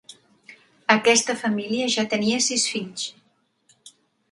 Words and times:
Aquesta 0.93 1.35
família 1.43 1.91
ja 1.97 2.07
tenia 2.15 2.41
sis 2.49 2.67
fills. 2.73 3.95